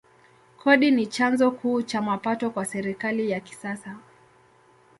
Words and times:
Kodi 0.57 0.91
ni 0.91 1.07
chanzo 1.07 1.51
kuu 1.51 1.81
cha 1.81 2.01
mapato 2.01 2.49
kwa 2.49 2.65
serikali 2.65 3.29
ya 3.29 3.39
kisasa. 3.39 3.97